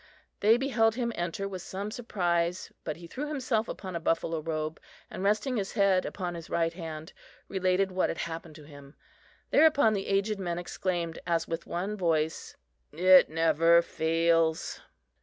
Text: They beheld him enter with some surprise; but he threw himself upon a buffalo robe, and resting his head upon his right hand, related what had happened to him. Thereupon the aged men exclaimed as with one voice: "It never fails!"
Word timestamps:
They 0.39 0.57
beheld 0.57 0.95
him 0.95 1.11
enter 1.15 1.47
with 1.47 1.61
some 1.61 1.91
surprise; 1.91 2.71
but 2.83 2.97
he 2.97 3.05
threw 3.05 3.27
himself 3.27 3.67
upon 3.67 3.95
a 3.95 3.99
buffalo 3.99 4.39
robe, 4.39 4.79
and 5.11 5.21
resting 5.21 5.57
his 5.57 5.73
head 5.73 6.07
upon 6.07 6.33
his 6.33 6.49
right 6.49 6.73
hand, 6.73 7.13
related 7.47 7.91
what 7.91 8.09
had 8.09 8.17
happened 8.17 8.55
to 8.55 8.63
him. 8.63 8.95
Thereupon 9.51 9.93
the 9.93 10.07
aged 10.07 10.39
men 10.39 10.57
exclaimed 10.57 11.19
as 11.27 11.47
with 11.47 11.67
one 11.67 11.95
voice: 11.97 12.55
"It 12.91 13.29
never 13.29 13.83
fails!" 13.83 14.81